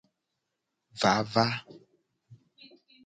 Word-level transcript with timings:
Vava. 1.01 1.47